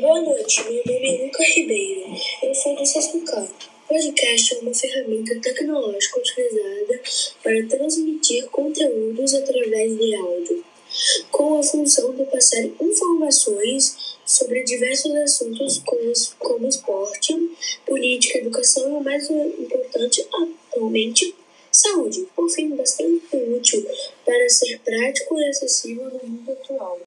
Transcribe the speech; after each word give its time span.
Boa 0.00 0.20
noite, 0.20 0.64
meu 0.64 0.82
nome 0.86 1.14
é 1.14 1.24
Luca 1.24 1.44
Ribeiro. 1.44 2.06
Eu 2.42 2.54
sou 2.54 2.74
do 2.74 2.84
Sassucar. 2.84 3.46
Podcast 3.88 4.54
é 4.54 4.58
uma 4.58 4.74
ferramenta 4.74 5.38
tecnológica 5.40 6.18
utilizada 6.18 7.00
para 7.42 7.66
transmitir 7.68 8.46
conteúdos 8.46 9.34
através 9.34 9.96
de 9.96 10.14
áudio, 10.16 10.64
com 11.30 11.58
a 11.58 11.62
função 11.62 12.12
de 12.14 12.24
passar 12.24 12.64
informações 12.80 14.16
sobre 14.26 14.64
diversos 14.64 15.14
assuntos 15.14 15.78
como, 15.84 16.12
como 16.38 16.68
esporte, 16.68 17.56
política, 17.86 18.38
educação 18.38 18.88
e 18.90 18.92
o 18.94 19.00
mais 19.00 19.30
importante 19.30 20.26
atualmente, 20.32 21.34
saúde. 21.70 22.26
Por 22.34 22.50
fim, 22.50 22.70
bastante 22.70 23.36
útil 23.36 23.86
para 24.24 24.48
ser 24.48 24.80
prático 24.80 25.38
e 25.38 25.48
acessível 25.48 26.10
no 26.10 26.28
mundo 26.28 26.50
atual. 26.50 27.00